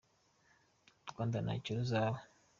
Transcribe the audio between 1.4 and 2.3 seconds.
ntacyo ruzaba